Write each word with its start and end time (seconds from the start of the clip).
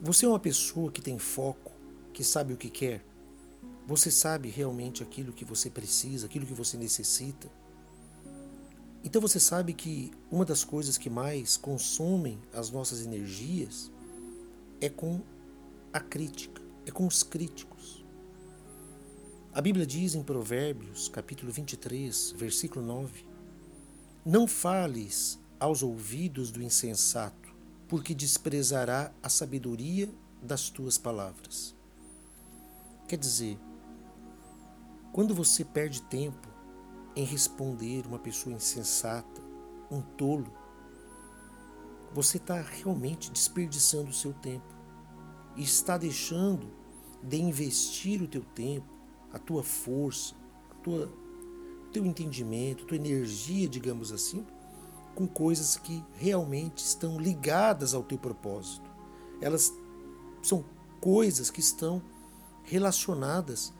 Você 0.00 0.26
é 0.26 0.28
uma 0.28 0.38
pessoa 0.38 0.92
que 0.92 1.02
tem 1.02 1.18
foco, 1.18 1.72
que 2.12 2.22
sabe 2.22 2.52
o 2.52 2.56
que 2.56 2.70
quer? 2.70 3.04
Você 3.84 4.12
sabe 4.12 4.48
realmente 4.48 5.02
aquilo 5.02 5.32
que 5.32 5.44
você 5.44 5.68
precisa, 5.68 6.26
aquilo 6.26 6.46
que 6.46 6.54
você 6.54 6.76
necessita? 6.76 7.50
Então 9.02 9.20
você 9.20 9.40
sabe 9.40 9.72
que 9.72 10.12
uma 10.30 10.44
das 10.44 10.62
coisas 10.62 10.96
que 10.96 11.10
mais 11.10 11.56
consomem 11.56 12.38
as 12.52 12.70
nossas 12.70 13.04
energias 13.04 13.90
é 14.80 14.88
com 14.88 15.20
a 15.92 15.98
crítica, 15.98 16.62
é 16.86 16.92
com 16.92 17.04
os 17.04 17.24
críticos. 17.24 18.04
A 19.52 19.60
Bíblia 19.60 19.84
diz 19.84 20.14
em 20.14 20.22
Provérbios, 20.22 21.08
capítulo 21.08 21.50
23, 21.50 22.34
versículo 22.36 22.86
9: 22.86 23.24
Não 24.24 24.46
fales 24.46 25.40
aos 25.58 25.82
ouvidos 25.82 26.52
do 26.52 26.62
insensato, 26.62 27.47
porque 27.88 28.14
desprezará 28.14 29.12
a 29.22 29.28
sabedoria 29.28 30.08
das 30.42 30.68
tuas 30.68 30.98
palavras. 30.98 31.74
Quer 33.08 33.16
dizer, 33.16 33.58
quando 35.12 35.34
você 35.34 35.64
perde 35.64 36.02
tempo 36.02 36.46
em 37.16 37.24
responder 37.24 38.06
uma 38.06 38.18
pessoa 38.18 38.54
insensata, 38.54 39.42
um 39.90 40.02
tolo, 40.02 40.52
você 42.12 42.36
está 42.36 42.60
realmente 42.60 43.30
desperdiçando 43.30 44.10
o 44.10 44.14
seu 44.14 44.32
tempo 44.34 44.74
e 45.56 45.62
está 45.62 45.96
deixando 45.96 46.70
de 47.22 47.40
investir 47.40 48.22
o 48.22 48.28
teu 48.28 48.42
tempo, 48.42 48.86
a 49.32 49.38
tua 49.38 49.62
força, 49.62 50.34
tua, 50.82 51.06
o 51.06 51.90
teu 51.90 52.06
entendimento, 52.06 52.84
a 52.84 52.86
tua 52.86 52.96
energia, 52.96 53.68
digamos 53.68 54.12
assim, 54.12 54.46
com 55.18 55.26
coisas 55.26 55.76
que 55.76 56.04
realmente 56.14 56.78
estão 56.78 57.18
ligadas 57.18 57.92
ao 57.92 58.04
teu 58.04 58.16
propósito. 58.16 58.88
Elas 59.40 59.74
são 60.40 60.64
coisas 61.00 61.50
que 61.50 61.58
estão 61.58 62.00
relacionadas 62.62 63.74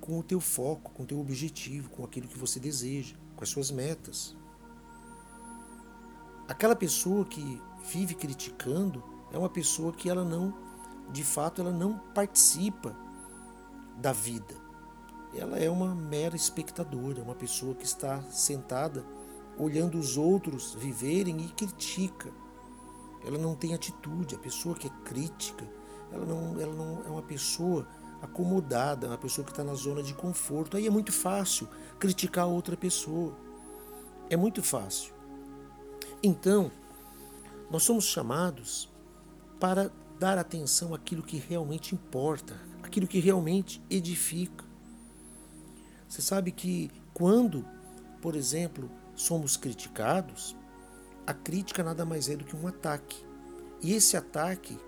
com 0.00 0.18
o 0.18 0.22
teu 0.22 0.40
foco, 0.40 0.92
com 0.92 1.02
o 1.02 1.06
teu 1.06 1.20
objetivo, 1.20 1.90
com 1.90 2.02
aquilo 2.02 2.26
que 2.26 2.38
você 2.38 2.58
deseja, 2.58 3.16
com 3.36 3.44
as 3.44 3.50
suas 3.50 3.70
metas. 3.70 4.34
Aquela 6.48 6.74
pessoa 6.74 7.26
que 7.26 7.60
vive 7.92 8.14
criticando 8.14 9.04
é 9.30 9.36
uma 9.36 9.50
pessoa 9.50 9.92
que 9.92 10.08
ela 10.08 10.24
não, 10.24 10.56
de 11.12 11.22
fato, 11.22 11.60
ela 11.60 11.70
não 11.70 11.98
participa 12.14 12.96
da 13.98 14.10
vida. 14.10 14.54
Ela 15.34 15.58
é 15.58 15.68
uma 15.68 15.94
mera 15.94 16.34
espectadora, 16.34 17.22
uma 17.22 17.34
pessoa 17.34 17.74
que 17.74 17.84
está 17.84 18.22
sentada 18.30 19.04
olhando 19.58 19.98
os 19.98 20.16
outros 20.16 20.74
viverem 20.74 21.40
e 21.40 21.48
critica. 21.48 22.30
Ela 23.24 23.38
não 23.38 23.54
tem 23.54 23.74
atitude. 23.74 24.34
A 24.34 24.38
pessoa 24.38 24.74
que 24.74 24.86
é 24.86 24.90
crítica, 25.04 25.66
ela 26.12 26.24
não, 26.24 26.60
ela 26.60 26.74
não 26.74 27.02
é 27.04 27.08
uma 27.08 27.22
pessoa 27.22 27.86
acomodada, 28.22 29.08
uma 29.08 29.18
pessoa 29.18 29.44
que 29.44 29.50
está 29.50 29.64
na 29.64 29.74
zona 29.74 30.02
de 30.02 30.14
conforto. 30.14 30.76
Aí 30.76 30.86
é 30.86 30.90
muito 30.90 31.12
fácil 31.12 31.68
criticar 31.98 32.46
outra 32.46 32.76
pessoa. 32.76 33.36
É 34.28 34.36
muito 34.36 34.62
fácil. 34.62 35.14
Então, 36.22 36.70
nós 37.70 37.82
somos 37.82 38.04
chamados 38.04 38.88
para 39.60 39.90
dar 40.18 40.38
atenção 40.38 40.94
àquilo 40.94 41.22
que 41.22 41.36
realmente 41.36 41.94
importa, 41.94 42.58
aquilo 42.82 43.06
que 43.06 43.18
realmente 43.18 43.82
edifica. 43.90 44.64
Você 46.08 46.22
sabe 46.22 46.52
que 46.52 46.90
quando, 47.12 47.64
por 48.22 48.34
exemplo, 48.34 48.90
somos 49.16 49.56
criticados, 49.56 50.54
a 51.26 51.34
crítica 51.34 51.82
nada 51.82 52.04
mais 52.04 52.28
é 52.28 52.36
do 52.36 52.44
que 52.44 52.54
um 52.54 52.68
ataque. 52.68 53.24
E 53.82 53.94
esse 53.94 54.16
ataque, 54.16 54.78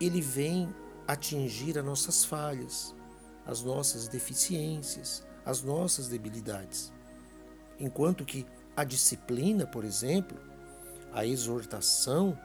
ele 0.00 0.20
vem 0.20 0.74
atingir 1.06 1.78
as 1.78 1.84
nossas 1.84 2.24
falhas, 2.24 2.94
as 3.46 3.62
nossas 3.62 4.08
deficiências, 4.08 5.24
as 5.44 5.62
nossas 5.62 6.08
debilidades. 6.08 6.92
Enquanto 7.78 8.24
que 8.24 8.46
a 8.76 8.82
disciplina, 8.82 9.66
por 9.66 9.84
exemplo, 9.84 10.38
a 11.12 11.24
exortação, 11.24 12.36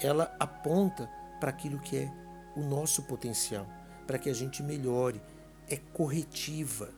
ela 0.00 0.34
aponta 0.38 1.08
para 1.40 1.50
aquilo 1.50 1.78
que 1.80 1.96
é 1.96 2.12
o 2.56 2.60
nosso 2.60 3.04
potencial, 3.04 3.66
para 4.06 4.18
que 4.18 4.28
a 4.28 4.34
gente 4.34 4.62
melhore, 4.62 5.22
é 5.68 5.76
corretiva. 5.76 6.90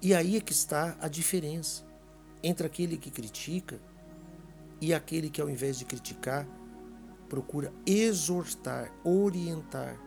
E 0.00 0.14
aí 0.14 0.36
é 0.36 0.40
que 0.40 0.52
está 0.52 0.96
a 1.00 1.08
diferença 1.08 1.84
entre 2.42 2.66
aquele 2.66 2.96
que 2.96 3.10
critica 3.10 3.78
e 4.80 4.92
aquele 4.92 5.30
que, 5.30 5.40
ao 5.40 5.48
invés 5.48 5.78
de 5.78 5.84
criticar, 5.84 6.46
procura 7.28 7.72
exortar, 7.84 8.92
orientar. 9.04 9.98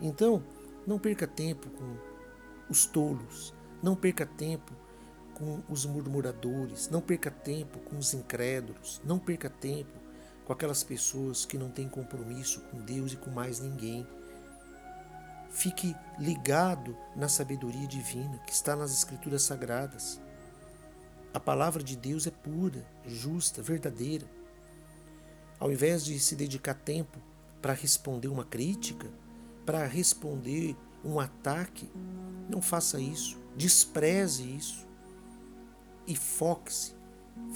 Então, 0.00 0.42
não 0.86 0.98
perca 0.98 1.26
tempo 1.26 1.68
com 1.70 1.96
os 2.68 2.86
tolos, 2.86 3.54
não 3.82 3.96
perca 3.96 4.26
tempo 4.26 4.72
com 5.34 5.60
os 5.68 5.84
murmuradores, 5.84 6.88
não 6.88 7.00
perca 7.00 7.30
tempo 7.30 7.78
com 7.80 7.96
os 7.96 8.14
incrédulos, 8.14 9.00
não 9.04 9.18
perca 9.18 9.50
tempo 9.50 10.04
com 10.44 10.52
aquelas 10.52 10.84
pessoas 10.84 11.44
que 11.44 11.58
não 11.58 11.70
têm 11.70 11.88
compromisso 11.88 12.60
com 12.70 12.80
Deus 12.80 13.12
e 13.12 13.16
com 13.16 13.30
mais 13.30 13.60
ninguém. 13.60 14.06
Fique 15.50 15.94
ligado 16.18 16.96
na 17.16 17.28
sabedoria 17.28 17.86
divina 17.86 18.38
que 18.46 18.52
está 18.52 18.76
nas 18.76 18.92
Escrituras 18.92 19.42
Sagradas. 19.42 20.20
A 21.34 21.40
palavra 21.40 21.82
de 21.82 21.96
Deus 21.96 22.28
é 22.28 22.30
pura, 22.30 22.86
justa, 23.04 23.60
verdadeira. 23.60 24.24
Ao 25.58 25.72
invés 25.72 26.04
de 26.04 26.16
se 26.20 26.36
dedicar 26.36 26.74
tempo 26.74 27.18
para 27.60 27.72
responder 27.72 28.28
uma 28.28 28.44
crítica, 28.44 29.10
para 29.66 29.84
responder 29.84 30.76
um 31.04 31.18
ataque, 31.18 31.90
não 32.48 32.62
faça 32.62 33.00
isso. 33.00 33.36
Despreze 33.56 34.44
isso. 34.44 34.86
E 36.06 36.14
foque-se, 36.14 36.94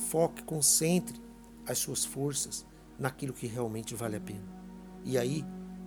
foque, 0.08 0.42
concentre 0.42 1.22
as 1.64 1.78
suas 1.78 2.04
forças 2.04 2.66
naquilo 2.98 3.32
que 3.32 3.46
realmente 3.46 3.94
vale 3.94 4.16
a 4.16 4.20
pena. 4.20 4.42
E 5.04 5.16
aí 5.16 5.44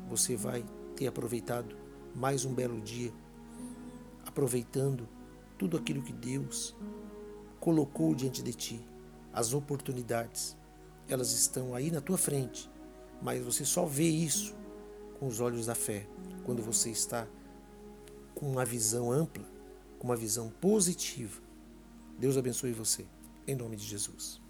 você 0.08 0.38
vai 0.38 0.64
ter 0.96 1.08
aproveitado 1.08 1.76
mais 2.16 2.46
um 2.46 2.54
belo 2.54 2.80
dia, 2.80 3.12
aproveitando 4.26 5.10
tudo 5.58 5.76
aquilo 5.76 6.02
que 6.02 6.14
Deus 6.14 6.74
colocou 7.62 8.14
diante 8.16 8.42
de 8.42 8.54
ti, 8.54 8.82
as 9.32 9.54
oportunidades 9.54 10.58
elas 11.08 11.32
estão 11.32 11.76
aí 11.76 11.92
na 11.92 12.02
tua 12.02 12.18
frente, 12.18 12.70
mas 13.22 13.44
você 13.44 13.64
só 13.64 13.86
vê 13.86 14.10
isso 14.10 14.56
com 15.20 15.28
os 15.28 15.40
olhos 15.40 15.68
da 15.68 15.76
fé, 15.76 16.08
quando 16.44 16.62
você 16.64 16.90
está 16.90 17.28
com 18.34 18.50
uma 18.52 18.66
visão 18.66 19.12
ampla, 19.12 19.46
com 20.00 20.08
uma 20.08 20.16
visão 20.16 20.50
positiva. 20.60 21.40
Deus 22.18 22.36
abençoe 22.36 22.72
você, 22.72 23.06
em 23.48 23.56
nome 23.56 23.76
de 23.76 23.86
Jesus. 23.86 24.41